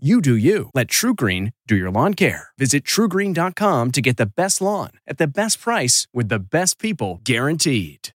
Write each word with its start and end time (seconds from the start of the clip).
You 0.00 0.20
do 0.20 0.36
you. 0.36 0.70
Let 0.74 0.86
TruGreen 0.86 1.54
do 1.66 1.74
your 1.74 1.90
lawn 1.90 2.14
care. 2.14 2.50
Visit 2.56 2.84
trugreen.com 2.84 3.90
to 3.90 4.00
get 4.00 4.16
the 4.16 4.26
best 4.26 4.60
lawn 4.60 4.90
at 5.08 5.18
the 5.18 5.26
best 5.26 5.60
price 5.60 6.06
with 6.14 6.28
the 6.28 6.38
best 6.38 6.78
people 6.78 7.20
guaranteed. 7.24 8.10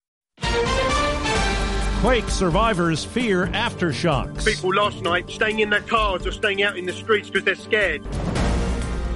Quake 2.03 2.29
survivors 2.29 3.03
fear 3.03 3.47
aftershocks. 3.47 4.45
People 4.45 4.75
last 4.75 5.01
night 5.01 5.31
staying 5.31 5.61
in 5.61 5.71
their 5.71 5.81
cars 5.81 6.27
or 6.27 6.33
staying 6.33 6.63
out 6.63 6.77
in 6.77 6.85
the 6.85 6.93
streets 6.93 7.31
because 7.31 7.47
they're 7.47 7.55
scared. 7.55 8.07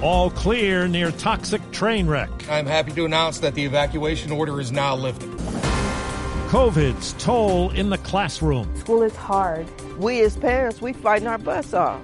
All 0.01 0.31
clear 0.31 0.87
near 0.87 1.11
toxic 1.11 1.61
train 1.69 2.07
wreck. 2.07 2.31
I'm 2.49 2.65
happy 2.65 2.93
to 2.93 3.05
announce 3.05 3.37
that 3.41 3.53
the 3.53 3.63
evacuation 3.63 4.31
order 4.31 4.59
is 4.59 4.71
now 4.71 4.95
lifted. 4.95 5.29
COVID's 6.49 7.13
toll 7.23 7.69
in 7.71 7.91
the 7.91 7.99
classroom. 7.99 8.75
School 8.77 9.03
is 9.03 9.15
hard. 9.15 9.67
We 9.99 10.21
as 10.21 10.35
parents, 10.35 10.81
we 10.81 10.93
fighting 10.93 11.27
our 11.27 11.37
butts 11.37 11.75
off. 11.75 12.01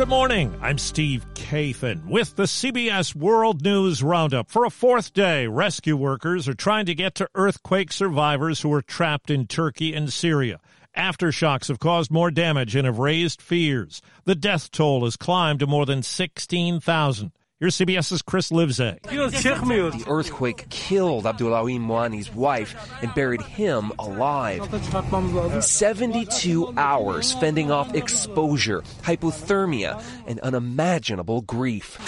Good 0.00 0.08
morning. 0.08 0.58
I'm 0.62 0.78
Steve 0.78 1.26
Kathan 1.34 2.06
with 2.06 2.34
the 2.34 2.44
CBS 2.44 3.14
World 3.14 3.60
News 3.60 4.02
Roundup. 4.02 4.50
For 4.50 4.64
a 4.64 4.70
fourth 4.70 5.12
day, 5.12 5.46
rescue 5.46 5.94
workers 5.94 6.48
are 6.48 6.54
trying 6.54 6.86
to 6.86 6.94
get 6.94 7.14
to 7.16 7.28
earthquake 7.34 7.92
survivors 7.92 8.62
who 8.62 8.72
are 8.72 8.80
trapped 8.80 9.28
in 9.28 9.46
Turkey 9.46 9.92
and 9.92 10.10
Syria. 10.10 10.58
Aftershocks 10.96 11.68
have 11.68 11.80
caused 11.80 12.10
more 12.10 12.30
damage 12.30 12.74
and 12.74 12.86
have 12.86 12.98
raised 12.98 13.42
fears. 13.42 14.00
The 14.24 14.34
death 14.34 14.70
toll 14.70 15.04
has 15.04 15.16
climbed 15.16 15.60
to 15.60 15.66
more 15.66 15.84
than 15.84 16.02
16,000. 16.02 17.32
Here's 17.60 17.76
CBS's 17.76 18.22
Chris 18.22 18.50
Livesay. 18.50 19.02
The 19.02 20.04
earthquake 20.08 20.66
killed 20.70 21.24
Abdulawim 21.24 21.80
Moani's 21.80 22.34
wife 22.34 22.74
and 23.02 23.14
buried 23.14 23.42
him 23.42 23.92
alive. 23.98 24.62
72 25.62 26.72
hours 26.78 27.34
fending 27.34 27.70
off 27.70 27.94
exposure, 27.94 28.80
hypothermia, 29.02 30.02
and 30.26 30.40
unimaginable 30.40 31.42
grief. 31.42 31.98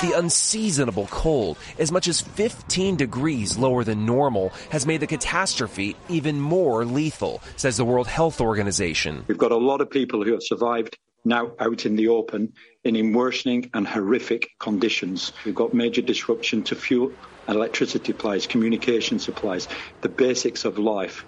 The 0.00 0.18
unseasonable 0.18 1.06
cold, 1.06 1.56
as 1.78 1.92
much 1.92 2.08
as 2.08 2.20
15 2.20 2.96
degrees 2.96 3.56
lower 3.56 3.84
than 3.84 4.04
normal, 4.04 4.48
has 4.70 4.86
made 4.86 4.98
the 4.98 5.06
catastrophe 5.06 5.94
even 6.08 6.40
more 6.40 6.84
lethal, 6.84 7.42
says 7.54 7.76
the 7.76 7.84
World 7.84 8.08
Health 8.08 8.40
Organization. 8.40 9.24
We've 9.28 9.38
got 9.38 9.52
a 9.52 9.56
lot 9.56 9.82
of 9.82 9.88
people 9.88 10.24
who 10.24 10.32
have 10.32 10.42
survived 10.42 10.98
now 11.24 11.52
out 11.58 11.86
in 11.86 11.96
the 11.96 12.08
open 12.08 12.52
in 12.84 13.12
worsening 13.12 13.70
and 13.74 13.86
horrific 13.86 14.50
conditions. 14.58 15.32
We've 15.44 15.54
got 15.54 15.74
major 15.74 16.02
disruption 16.02 16.62
to 16.64 16.74
fuel 16.74 17.12
and 17.46 17.56
electricity 17.56 18.12
supplies, 18.12 18.46
communication 18.46 19.18
supplies, 19.18 19.68
the 20.00 20.08
basics 20.08 20.64
of 20.64 20.78
life. 20.78 21.24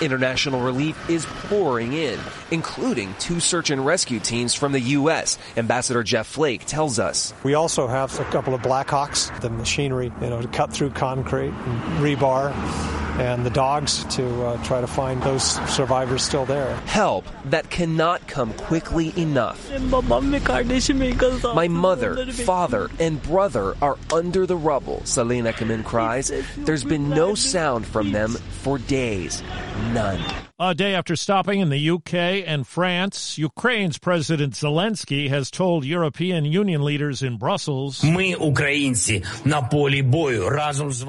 International 0.00 0.60
relief 0.60 0.98
is 1.08 1.24
pouring 1.26 1.92
in, 1.92 2.18
including 2.50 3.14
two 3.20 3.38
search 3.38 3.70
and 3.70 3.86
rescue 3.86 4.18
teams 4.18 4.52
from 4.52 4.72
the 4.72 4.80
U.S. 4.80 5.38
Ambassador 5.56 6.02
Jeff 6.02 6.26
Flake 6.26 6.64
tells 6.64 6.98
us. 6.98 7.32
We 7.44 7.54
also 7.54 7.86
have 7.86 8.18
a 8.18 8.24
couple 8.24 8.52
of 8.52 8.62
Blackhawks, 8.62 9.38
the 9.40 9.50
machinery, 9.50 10.10
you 10.20 10.30
know, 10.30 10.42
to 10.42 10.48
cut 10.48 10.72
through 10.72 10.90
concrete 10.90 11.50
and 11.50 12.04
rebar 12.04 13.01
and 13.18 13.44
the 13.44 13.50
dogs 13.50 14.04
to 14.16 14.44
uh, 14.44 14.64
try 14.64 14.80
to 14.80 14.86
find 14.86 15.22
those 15.22 15.44
survivors 15.70 16.22
still 16.22 16.44
there. 16.44 16.74
Help 16.86 17.24
that 17.46 17.70
cannot 17.70 18.26
come 18.26 18.52
quickly 18.54 19.12
enough. 19.16 19.70
My 21.54 21.68
mother, 21.68 22.26
father, 22.32 22.90
and 22.98 23.22
brother 23.22 23.76
are 23.82 23.98
under 24.12 24.46
the 24.46 24.56
rubble, 24.56 25.04
Selena 25.04 25.52
Kamin 25.52 25.84
cries. 25.84 26.32
There's 26.56 26.84
been 26.84 27.10
no 27.10 27.34
sound 27.34 27.86
from 27.86 28.12
them 28.12 28.32
for 28.62 28.78
days. 28.78 29.42
None. 29.92 30.22
A 30.64 30.76
day 30.76 30.94
after 30.94 31.16
stopping 31.16 31.58
in 31.58 31.70
the 31.70 31.90
UK 31.90 32.14
and 32.46 32.64
France, 32.64 33.36
Ukraine's 33.36 33.98
President 33.98 34.52
Zelensky 34.54 35.28
has 35.28 35.50
told 35.50 35.84
European 35.84 36.44
Union 36.44 36.84
leaders 36.84 37.20
in 37.20 37.36
Brussels, 37.36 38.04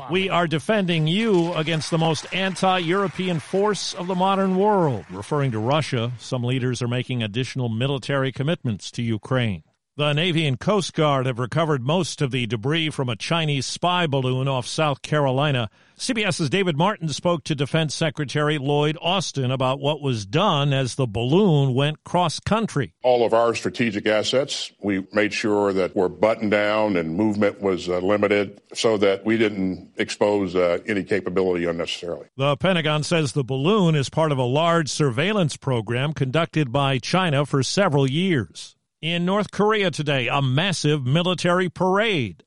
We 0.09 0.29
are 0.29 0.47
defending 0.47 1.05
you 1.05 1.53
against 1.53 1.92
the 1.93 1.97
most 1.99 2.25
anti 2.33 2.79
European 2.79 3.39
force 3.39 3.93
of 3.93 4.07
the 4.07 4.15
modern 4.15 4.55
world. 4.55 5.05
Referring 5.11 5.51
to 5.51 5.59
Russia, 5.59 6.11
some 6.17 6.43
leaders 6.43 6.81
are 6.81 6.87
making 6.87 7.21
additional 7.21 7.69
military 7.69 8.31
commitments 8.31 8.89
to 8.89 9.03
Ukraine. 9.03 9.61
The 9.95 10.13
Navy 10.13 10.47
and 10.47 10.59
Coast 10.59 10.95
Guard 10.95 11.27
have 11.27 11.37
recovered 11.37 11.83
most 11.83 12.23
of 12.23 12.31
the 12.31 12.47
debris 12.47 12.89
from 12.89 13.09
a 13.09 13.15
Chinese 13.15 13.67
spy 13.67 14.07
balloon 14.07 14.47
off 14.47 14.65
South 14.65 15.03
Carolina. 15.03 15.69
CBS's 15.99 16.49
David 16.49 16.75
Martin 16.75 17.09
spoke 17.09 17.43
to 17.43 17.53
Defense 17.53 17.93
Secretary 17.93 18.57
Lloyd 18.57 18.97
Austin 18.99 19.51
about 19.51 19.79
what 19.79 20.01
was 20.01 20.25
done 20.25 20.73
as 20.73 20.95
the 20.95 21.05
balloon 21.05 21.75
went 21.75 22.03
cross 22.03 22.39
country. 22.39 22.95
All 23.03 23.23
of 23.23 23.35
our 23.35 23.53
strategic 23.53 24.07
assets, 24.07 24.71
we 24.81 25.05
made 25.13 25.31
sure 25.31 25.71
that 25.73 25.95
were 25.95 26.09
buttoned 26.09 26.49
down 26.49 26.97
and 26.97 27.15
movement 27.15 27.61
was 27.61 27.87
uh, 27.87 27.99
limited 27.99 28.61
so 28.73 28.97
that 28.97 29.23
we 29.23 29.37
didn't 29.37 29.91
expose 29.97 30.55
uh, 30.55 30.79
any 30.87 31.03
capability 31.03 31.65
unnecessarily. 31.65 32.25
The 32.35 32.57
Pentagon 32.57 33.03
says 33.03 33.33
the 33.33 33.43
balloon 33.43 33.93
is 33.93 34.09
part 34.09 34.31
of 34.31 34.39
a 34.39 34.43
large 34.43 34.89
surveillance 34.89 35.55
program 35.55 36.13
conducted 36.13 36.71
by 36.71 36.97
China 36.97 37.45
for 37.45 37.61
several 37.61 38.09
years. 38.09 38.75
In 39.03 39.25
North 39.25 39.51
Korea 39.51 39.91
today, 39.91 40.29
a 40.29 40.41
massive 40.41 41.05
military 41.05 41.67
parade. 41.67 42.41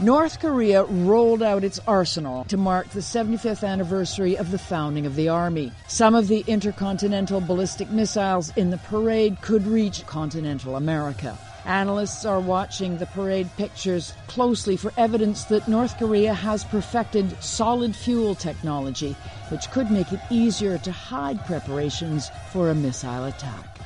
North 0.00 0.40
Korea 0.40 0.84
rolled 0.84 1.42
out 1.42 1.64
its 1.64 1.78
arsenal 1.86 2.44
to 2.44 2.56
mark 2.56 2.88
the 2.88 3.00
75th 3.00 3.62
anniversary 3.62 4.38
of 4.38 4.50
the 4.50 4.58
founding 4.58 5.04
of 5.04 5.16
the 5.16 5.28
Army. 5.28 5.70
Some 5.86 6.14
of 6.14 6.28
the 6.28 6.44
intercontinental 6.46 7.42
ballistic 7.42 7.90
missiles 7.90 8.56
in 8.56 8.70
the 8.70 8.78
parade 8.78 9.42
could 9.42 9.66
reach 9.66 10.06
continental 10.06 10.76
America. 10.76 11.36
Analysts 11.66 12.24
are 12.24 12.40
watching 12.40 12.96
the 12.96 13.04
parade 13.04 13.50
pictures 13.58 14.14
closely 14.28 14.78
for 14.78 14.94
evidence 14.96 15.44
that 15.44 15.68
North 15.68 15.98
Korea 15.98 16.32
has 16.32 16.64
perfected 16.64 17.36
solid 17.42 17.94
fuel 17.94 18.34
technology, 18.34 19.14
which 19.50 19.70
could 19.72 19.90
make 19.90 20.10
it 20.10 20.20
easier 20.30 20.78
to 20.78 20.90
hide 20.90 21.44
preparations 21.44 22.30
for 22.50 22.70
a 22.70 22.74
missile 22.74 23.26
attack. 23.26 23.78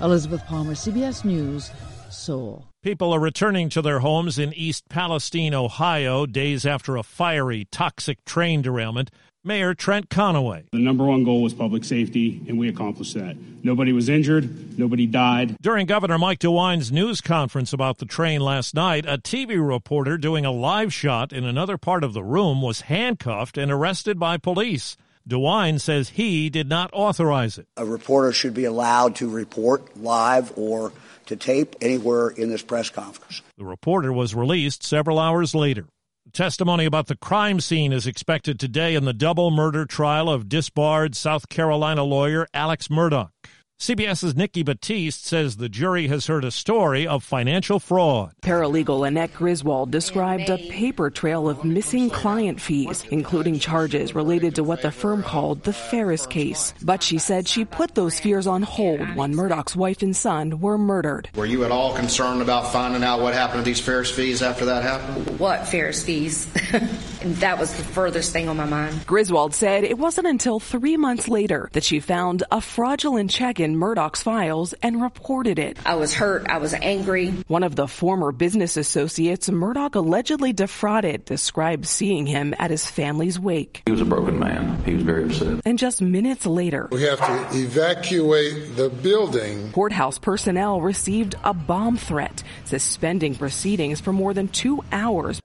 Elizabeth 0.00 0.44
Palmer, 0.46 0.72
CBS 0.72 1.24
News, 1.24 1.70
Seoul. 2.10 2.66
People 2.82 3.12
are 3.12 3.20
returning 3.20 3.68
to 3.68 3.82
their 3.82 4.00
homes 4.00 4.38
in 4.38 4.54
East 4.54 4.88
Palestine, 4.88 5.54
Ohio, 5.54 6.26
days 6.26 6.64
after 6.64 6.96
a 6.96 7.02
fiery, 7.02 7.66
toxic 7.70 8.24
train 8.24 8.62
derailment. 8.62 9.10
Mayor 9.42 9.72
Trent 9.72 10.10
Conaway. 10.10 10.64
The 10.70 10.78
number 10.78 11.04
one 11.04 11.24
goal 11.24 11.42
was 11.42 11.54
public 11.54 11.82
safety, 11.84 12.42
and 12.46 12.58
we 12.58 12.68
accomplished 12.68 13.14
that. 13.14 13.36
Nobody 13.62 13.90
was 13.92 14.10
injured, 14.10 14.78
nobody 14.78 15.06
died. 15.06 15.56
During 15.62 15.86
Governor 15.86 16.18
Mike 16.18 16.40
DeWine's 16.40 16.92
news 16.92 17.22
conference 17.22 17.72
about 17.72 17.98
the 17.98 18.04
train 18.04 18.42
last 18.42 18.74
night, 18.74 19.06
a 19.06 19.16
TV 19.16 19.56
reporter 19.66 20.18
doing 20.18 20.44
a 20.44 20.50
live 20.50 20.92
shot 20.92 21.32
in 21.32 21.44
another 21.44 21.78
part 21.78 22.04
of 22.04 22.12
the 22.12 22.22
room 22.22 22.60
was 22.60 22.82
handcuffed 22.82 23.56
and 23.56 23.72
arrested 23.72 24.18
by 24.18 24.36
police. 24.36 24.98
DeWine 25.30 25.80
says 25.80 26.08
he 26.08 26.50
did 26.50 26.68
not 26.68 26.90
authorize 26.92 27.56
it. 27.56 27.68
A 27.76 27.84
reporter 27.84 28.32
should 28.32 28.52
be 28.52 28.64
allowed 28.64 29.14
to 29.16 29.28
report 29.28 29.96
live 29.96 30.52
or 30.56 30.92
to 31.26 31.36
tape 31.36 31.76
anywhere 31.80 32.30
in 32.30 32.50
this 32.50 32.62
press 32.62 32.90
conference. 32.90 33.40
The 33.56 33.64
reporter 33.64 34.12
was 34.12 34.34
released 34.34 34.82
several 34.82 35.20
hours 35.20 35.54
later. 35.54 35.86
Testimony 36.32 36.84
about 36.84 37.06
the 37.06 37.16
crime 37.16 37.60
scene 37.60 37.92
is 37.92 38.08
expected 38.08 38.58
today 38.58 38.96
in 38.96 39.04
the 39.04 39.12
double 39.12 39.52
murder 39.52 39.86
trial 39.86 40.28
of 40.28 40.48
disbarred 40.48 41.14
South 41.14 41.48
Carolina 41.48 42.02
lawyer 42.02 42.48
Alex 42.52 42.88
Murdaugh. 42.88 43.30
CBS's 43.80 44.36
Nikki 44.36 44.62
Batiste 44.62 45.24
says 45.24 45.56
the 45.56 45.70
jury 45.70 46.08
has 46.08 46.26
heard 46.26 46.44
a 46.44 46.50
story 46.50 47.06
of 47.06 47.24
financial 47.24 47.80
fraud. 47.80 48.34
Paralegal 48.42 49.08
Annette 49.08 49.32
Griswold 49.32 49.90
described 49.90 50.50
a 50.50 50.58
paper 50.68 51.08
trail 51.08 51.48
of 51.48 51.64
missing 51.64 52.10
client 52.10 52.60
fees, 52.60 53.06
including 53.10 53.58
charges 53.58 54.14
related 54.14 54.56
to 54.56 54.64
what 54.64 54.82
the 54.82 54.90
firm 54.90 55.22
called 55.22 55.62
the 55.62 55.72
Farris 55.72 56.26
case. 56.26 56.74
But 56.82 57.02
she 57.02 57.16
said 57.16 57.48
she 57.48 57.64
put 57.64 57.94
those 57.94 58.20
fears 58.20 58.46
on 58.46 58.60
hold 58.60 59.16
when 59.16 59.34
Murdaugh's 59.34 59.74
wife 59.74 60.02
and 60.02 60.14
son 60.14 60.60
were 60.60 60.76
murdered. 60.76 61.30
Were 61.34 61.46
you 61.46 61.64
at 61.64 61.72
all 61.72 61.94
concerned 61.96 62.42
about 62.42 62.70
finding 62.74 63.02
out 63.02 63.22
what 63.22 63.32
happened 63.32 63.64
to 63.64 63.64
these 63.64 63.80
Farris 63.80 64.10
fees 64.10 64.42
after 64.42 64.66
that 64.66 64.82
happened? 64.82 65.38
What 65.38 65.66
Farris 65.66 66.04
fees? 66.04 66.46
that 67.22 67.58
was 67.58 67.74
the 67.74 67.82
furthest 67.82 68.32
thing 68.32 68.48
on 68.48 68.56
my 68.56 68.64
mind. 68.64 69.06
Griswold 69.06 69.54
said 69.54 69.84
it 69.84 69.98
wasn't 69.98 70.26
until 70.26 70.60
three 70.60 70.96
months 70.96 71.28
later 71.28 71.68
that 71.72 71.84
she 71.84 72.00
found 72.00 72.42
a 72.50 72.60
fraudulent 72.60 73.30
check 73.30 73.60
in 73.60 73.76
Murdaugh's 73.76 74.22
files 74.22 74.74
and 74.82 75.02
reported 75.02 75.58
it. 75.58 75.78
I 75.84 75.96
was 75.96 76.14
hurt. 76.14 76.48
I 76.48 76.58
was 76.58 76.74
angry. 76.74 77.28
One 77.46 77.62
of 77.62 77.76
the 77.76 77.88
former 77.88 78.32
business 78.32 78.76
associates 78.76 79.48
Murdaugh 79.48 79.94
allegedly 79.94 80.52
defrauded 80.52 81.24
described 81.24 81.86
seeing 81.86 82.26
him 82.26 82.54
at 82.58 82.70
his 82.70 82.86
family's 82.86 83.38
wake. 83.38 83.82
He 83.86 83.92
was 83.92 84.00
a 84.00 84.04
broken 84.04 84.38
man. 84.38 84.82
He 84.84 84.94
was 84.94 85.02
very 85.02 85.24
upset. 85.24 85.60
And 85.64 85.78
just 85.78 86.00
minutes 86.00 86.46
later, 86.46 86.88
we 86.90 87.02
have 87.02 87.18
to 87.18 87.58
evacuate 87.58 88.76
the 88.76 88.88
building. 88.88 89.72
Courthouse 89.72 90.18
personnel 90.18 90.80
received 90.80 91.34
a 91.44 91.54
bomb 91.54 91.96
threat, 91.96 92.42
suspending 92.64 93.34
proceedings 93.34 94.00
for 94.00 94.12
more 94.12 94.34
than 94.34 94.48
two 94.48 94.82
hours. 94.92 95.40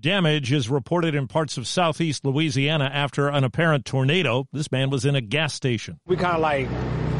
Damage 0.00 0.52
is 0.52 0.70
reported 0.70 1.16
in 1.16 1.26
parts 1.26 1.58
of 1.58 1.66
southeast 1.66 2.24
Louisiana 2.24 2.84
after 2.84 3.26
an 3.26 3.42
apparent 3.42 3.84
tornado. 3.84 4.46
This 4.52 4.70
man 4.70 4.90
was 4.90 5.04
in 5.04 5.16
a 5.16 5.20
gas 5.20 5.54
station. 5.54 5.98
We 6.06 6.16
kind 6.16 6.36
of 6.36 6.40
like 6.40 6.68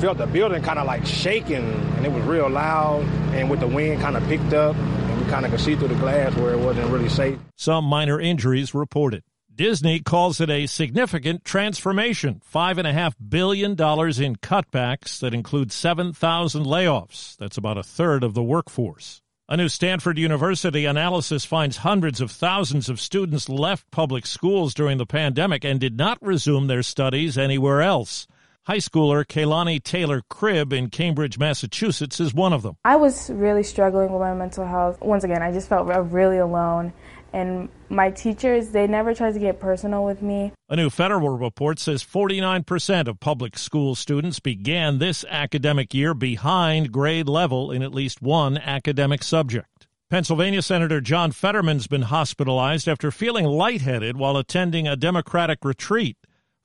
felt 0.01 0.19
the 0.19 0.29
building 0.29 0.63
kind 0.63 0.79
of 0.79 0.87
like 0.87 1.05
shaking, 1.05 1.57
and 1.57 2.07
it 2.07 2.13
was 2.13 2.23
real 2.23 2.49
loud, 2.49 3.03
and 3.35 3.51
with 3.51 3.59
the 3.59 3.67
wind 3.67 4.01
kind 4.01 4.17
of 4.17 4.23
picked 4.29 4.53
up, 4.53 4.77
and 4.77 5.21
we 5.21 5.29
kind 5.29 5.45
of 5.45 5.51
could 5.51 5.61
see 5.61 5.75
through 5.75 5.89
the 5.89 5.97
glass 5.97 6.33
where 6.37 6.53
it 6.53 6.61
wasn't 6.61 6.89
really 6.91 7.09
safe. 7.09 7.37
Some 7.57 7.85
minor 7.85 8.21
injuries 8.21 8.73
reported. 8.75 9.25
Disney 9.53 9.99
calls 9.99 10.41
it 10.41 10.49
a 10.49 10.69
significant 10.69 11.45
transformation. 11.45 12.41
$5.5 12.55 13.15
billion 13.29 13.73
in 13.73 13.77
cutbacks 14.37 15.19
that 15.19 15.35
include 15.35 15.73
7,000 15.73 16.65
layoffs. 16.65 17.37
That's 17.39 17.57
about 17.57 17.77
a 17.77 17.83
third 17.83 18.23
of 18.23 18.35
the 18.35 18.43
workforce. 18.45 19.21
A 19.51 19.57
new 19.57 19.71
Stanford 19.71 20.19
University 20.19 20.85
analysis 20.85 21.47
finds 21.47 21.79
hundreds 21.79 22.21
of 22.21 22.31
thousands 22.31 22.91
of 22.91 23.01
students 23.01 23.49
left 23.49 23.91
public 23.91 24.27
schools 24.27 24.75
during 24.75 24.99
the 24.99 25.07
pandemic 25.07 25.65
and 25.65 25.81
did 25.81 25.97
not 25.97 26.19
resume 26.21 26.67
their 26.67 26.83
studies 26.83 27.39
anywhere 27.39 27.81
else. 27.81 28.27
High 28.67 28.77
schooler 28.77 29.25
Kaylani 29.25 29.83
Taylor 29.83 30.21
Cribb 30.29 30.75
in 30.75 30.91
Cambridge, 30.91 31.39
Massachusetts 31.39 32.21
is 32.21 32.35
one 32.35 32.53
of 32.53 32.61
them. 32.61 32.77
I 32.85 32.97
was 32.97 33.31
really 33.31 33.63
struggling 33.63 34.13
with 34.13 34.21
my 34.21 34.35
mental 34.35 34.67
health. 34.67 35.01
Once 35.01 35.25
again, 35.25 35.41
I 35.41 35.51
just 35.51 35.71
felt 35.71 35.87
really 36.11 36.37
alone 36.37 36.93
and 37.33 37.69
my 37.89 38.11
teachers, 38.11 38.69
they 38.71 38.87
never 38.87 39.15
tried 39.15 39.35
to 39.35 39.39
get 39.39 39.61
personal 39.61 40.05
with 40.05 40.23
me. 40.23 40.53
A 40.69 40.77
new 40.77 40.91
federal 40.91 41.31
report 41.31 41.79
says 41.79 42.03
49% 42.03 43.07
of 43.07 43.21
public 43.21 43.59
school 43.59 43.95
students 43.95 44.41
began 44.41 44.99
this 44.99 45.25
academic 45.29 45.95
year 45.95 46.15
behind 46.15 46.93
grade 46.93 47.29
level 47.29 47.71
in 47.71 47.83
at 47.83 47.95
least 47.95 48.23
one 48.23 48.59
academic 48.59 49.23
subject. 49.23 49.87
Pennsylvania 50.11 50.63
Senator 50.63 51.03
John 51.03 51.33
Fetterman's 51.33 51.87
been 51.87 52.03
hospitalized 52.03 52.89
after 52.89 53.11
feeling 53.11 53.45
lightheaded 53.45 54.17
while 54.17 54.39
attending 54.39 54.89
a 54.89 54.97
Democratic 54.97 55.65
retreat. 55.65 56.17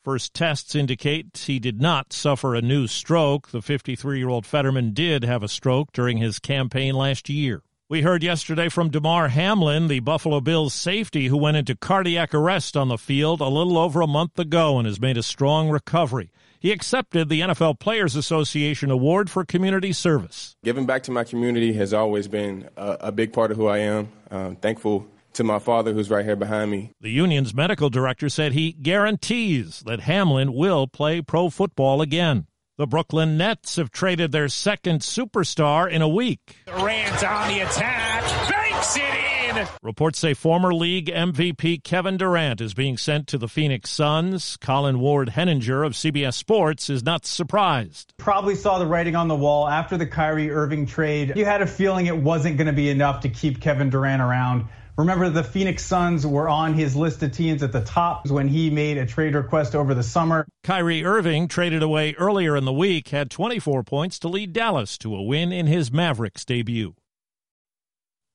First 0.04 0.34
tests 0.34 0.76
indicate 0.76 1.38
he 1.46 1.60
did 1.60 1.82
not 1.82 2.14
suffer 2.14 2.56
a 2.56 2.62
new 2.62 2.88
stroke. 2.88 3.50
The 3.50 3.62
53 3.62 4.18
year 4.18 4.30
old 4.30 4.46
Fetterman 4.46 4.94
did 4.94 5.24
have 5.24 5.44
a 5.44 5.50
stroke 5.50 5.92
during 5.92 6.18
his 6.18 6.40
campaign 6.40 6.96
last 6.96 7.30
year. 7.30 7.64
We 7.90 8.02
heard 8.02 8.24
yesterday 8.24 8.70
from 8.70 8.92
Damar 8.92 9.28
Hamlin, 9.28 9.90
the 9.90 10.00
Buffalo 10.00 10.40
Bills 10.40 10.74
safety 10.74 11.28
who 11.28 11.36
went 11.36 11.58
into 11.58 11.76
cardiac 11.76 12.34
arrest 12.34 12.78
on 12.78 12.88
the 12.88 12.98
field 12.98 13.42
a 13.42 13.50
little 13.50 13.78
over 13.78 14.00
a 14.00 14.08
month 14.08 14.40
ago 14.40 14.78
and 14.78 14.88
has 14.88 15.02
made 15.02 15.18
a 15.18 15.22
strong 15.22 15.70
recovery. 15.70 16.32
He 16.62 16.72
accepted 16.72 17.28
the 17.28 17.42
NFL 17.42 17.82
Players 17.82 18.16
Association 18.16 18.90
Award 18.90 19.30
for 19.30 19.44
Community 19.44 19.92
Service. 19.92 20.56
Giving 20.64 20.86
back 20.86 21.04
to 21.04 21.12
my 21.12 21.26
community 21.26 21.74
has 21.74 21.94
always 21.94 22.30
been 22.30 22.70
a, 22.78 22.98
a 23.02 23.12
big 23.12 23.34
part 23.34 23.52
of 23.52 23.58
who 23.58 23.68
I 23.68 23.80
am. 23.80 24.08
I'm 24.32 24.56
thankful 24.56 25.06
to 25.34 25.44
my 25.44 25.60
father, 25.60 25.92
who's 25.92 26.10
right 26.10 26.24
here 26.24 26.38
behind 26.38 26.72
me. 26.72 26.92
The 27.02 27.12
union's 27.12 27.54
medical 27.54 27.90
director 27.90 28.30
said 28.30 28.54
he 28.54 28.72
guarantees 28.72 29.82
that 29.82 30.00
Hamlin 30.00 30.54
will 30.54 30.88
play 30.88 31.22
pro 31.22 31.50
football 31.50 32.02
again. 32.02 32.48
The 32.76 32.88
Brooklyn 32.88 33.38
Nets 33.38 33.76
have 33.76 33.92
traded 33.92 34.32
their 34.32 34.48
second 34.50 35.02
superstar 35.02 35.88
in 35.88 36.02
a 36.02 36.08
week. 36.08 36.58
Durant 36.66 37.24
on 37.24 37.48
the 37.48 37.60
attack, 37.60 38.24
banks 38.50 38.98
it 38.98 39.58
in. 39.58 39.68
Reports 39.84 40.18
say 40.18 40.34
former 40.34 40.74
league 40.74 41.06
MVP 41.06 41.84
Kevin 41.84 42.18
Durant 42.18 42.62
is 42.62 42.74
being 42.74 42.98
sent 42.98 43.28
to 43.28 43.38
the 43.38 43.48
Phoenix 43.48 43.92
Suns. 43.92 44.58
Colin 44.58 45.00
Ward 45.00 45.30
Henninger 45.30 45.84
of 45.84 45.94
CBS 45.94 46.34
Sports 46.34 46.90
is 46.90 47.04
not 47.04 47.28
surprised. 47.28 48.12
Probably 48.18 48.56
saw 48.56 48.80
the 48.80 48.88
writing 48.88 49.16
on 49.16 49.28
the 49.28 49.36
wall 49.36 49.70
after 49.70 49.96
the 49.96 50.08
Kyrie 50.08 50.50
Irving 50.50 50.88
trade. 50.88 51.34
You 51.36 51.46
had 51.46 51.62
a 51.62 51.68
feeling 51.68 52.08
it 52.08 52.18
wasn't 52.18 52.58
going 52.58 52.66
to 52.66 52.74
be 52.74 52.90
enough 52.90 53.22
to 53.22 53.30
keep 53.30 53.62
Kevin 53.62 53.92
Durant 53.92 54.24
around. 54.24 54.66
Remember, 54.98 55.30
the 55.30 55.44
Phoenix 55.44 55.84
Suns 55.84 56.26
were 56.26 56.48
on 56.48 56.76
his 56.76 56.96
list 56.96 57.24
of 57.24 57.32
teams 57.32 57.64
at 57.64 57.72
the 57.72 57.82
top 57.82 58.28
when 58.30 58.48
he 58.48 58.70
made 58.70 58.98
a 58.98 59.06
trade 59.08 59.34
request 59.34 59.74
over 59.76 59.96
the 59.96 60.04
summer. 60.04 60.46
Kyrie 60.64 61.04
Irving, 61.04 61.48
traded 61.48 61.82
away 61.82 62.14
earlier 62.14 62.56
in 62.56 62.66
the 62.66 62.74
week, 62.74 63.10
had 63.10 63.32
24 63.32 63.84
points 63.84 64.20
to 64.20 64.28
lead 64.28 64.54
Dallas 64.54 64.98
to 65.00 65.16
a 65.16 65.24
win 65.24 65.52
in 65.52 65.66
his 65.66 65.92
Mavericks 65.92 66.46
debut. 66.46 66.94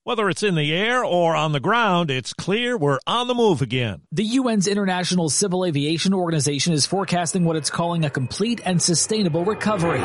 Whether 0.03 0.29
it's 0.31 0.43
in 0.43 0.55
the 0.55 0.73
air 0.73 1.05
or 1.05 1.37
on 1.37 1.53
the 1.53 1.61
ground, 1.61 2.11
it's 2.11 2.33
clear 2.33 2.77
we're 2.77 2.99
on 3.07 3.29
the 3.29 3.35
move 3.35 3.63
again. 3.63 4.01
The 4.11 4.39
UN's 4.39 4.67
International 4.67 5.29
Civil 5.29 5.67
Aviation 5.67 6.15
Organization 6.15 6.73
is 6.73 6.87
forecasting 6.87 7.45
what 7.45 7.57
it's 7.57 7.71
calling 7.71 8.05
a 8.05 8.11
complete 8.11 8.63
and 8.65 8.83
sustainable 8.83 9.45
recovery. 9.45 10.01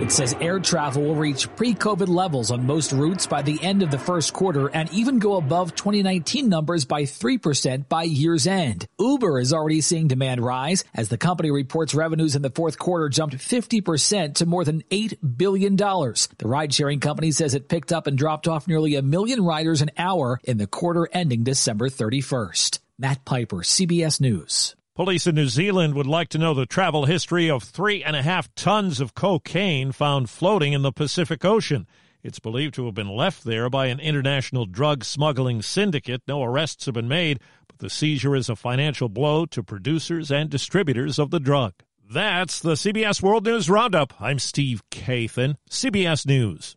It 0.00 0.12
says 0.12 0.36
air 0.40 0.60
travel 0.60 1.02
will 1.02 1.16
reach 1.16 1.52
pre-COVID 1.56 2.06
levels 2.06 2.52
on 2.52 2.64
most 2.64 2.92
routes 2.92 3.26
by 3.26 3.42
the 3.42 3.60
end 3.60 3.82
of 3.82 3.90
the 3.90 3.98
first 3.98 4.32
quarter 4.32 4.68
and 4.68 4.88
even 4.92 5.18
go 5.18 5.34
above 5.34 5.74
2019 5.74 6.48
numbers 6.48 6.84
by 6.84 7.02
3% 7.02 7.88
by 7.88 8.04
year's 8.04 8.46
end. 8.46 8.86
Uber 9.00 9.40
is 9.40 9.52
already 9.52 9.80
seeing 9.80 10.06
demand 10.06 10.40
rise 10.40 10.84
as 10.94 11.08
the 11.08 11.18
company 11.18 11.50
reports 11.50 11.96
revenues 11.96 12.36
in 12.36 12.42
the 12.42 12.50
fourth 12.50 12.78
quarter 12.78 13.08
jumped 13.08 13.34
50% 13.36 14.34
to 14.36 14.46
more 14.46 14.64
than 14.64 14.82
$8 14.82 15.36
billion. 15.36 15.74
The 15.74 16.36
ride 16.42 16.72
sharing 16.72 17.00
company 17.00 17.32
says 17.32 17.54
it 17.54 17.68
picked 17.68 17.92
up 17.92 18.06
and 18.06 18.16
dropped 18.16 18.46
off 18.46 18.68
nearly 18.68 18.94
a 18.94 19.02
million 19.02 19.44
riders 19.44 19.82
an 19.82 19.90
hour 19.98 20.38
in 20.44 20.58
the 20.58 20.68
quarter 20.68 21.08
ending 21.12 21.42
December 21.42 21.88
31st. 21.88 22.78
Matt 23.00 23.24
Piper, 23.24 23.58
CBS 23.58 24.20
News. 24.20 24.76
Police 24.98 25.28
in 25.28 25.36
New 25.36 25.46
Zealand 25.46 25.94
would 25.94 26.08
like 26.08 26.28
to 26.30 26.38
know 26.38 26.54
the 26.54 26.66
travel 26.66 27.06
history 27.06 27.48
of 27.48 27.62
three 27.62 28.02
and 28.02 28.16
a 28.16 28.22
half 28.22 28.52
tons 28.56 28.98
of 28.98 29.14
cocaine 29.14 29.92
found 29.92 30.28
floating 30.28 30.72
in 30.72 30.82
the 30.82 30.90
Pacific 30.90 31.44
Ocean. 31.44 31.86
It's 32.24 32.40
believed 32.40 32.74
to 32.74 32.86
have 32.86 32.96
been 32.96 33.08
left 33.08 33.44
there 33.44 33.70
by 33.70 33.86
an 33.86 34.00
international 34.00 34.66
drug 34.66 35.04
smuggling 35.04 35.62
syndicate. 35.62 36.22
No 36.26 36.42
arrests 36.42 36.86
have 36.86 36.94
been 36.94 37.06
made, 37.06 37.38
but 37.68 37.78
the 37.78 37.88
seizure 37.88 38.34
is 38.34 38.48
a 38.48 38.56
financial 38.56 39.08
blow 39.08 39.46
to 39.46 39.62
producers 39.62 40.32
and 40.32 40.50
distributors 40.50 41.20
of 41.20 41.30
the 41.30 41.38
drug. 41.38 41.74
That's 42.12 42.58
the 42.58 42.72
CBS 42.72 43.22
World 43.22 43.46
News 43.46 43.70
Roundup. 43.70 44.20
I'm 44.20 44.40
Steve 44.40 44.82
Kathan, 44.90 45.58
CBS 45.70 46.26
News. 46.26 46.76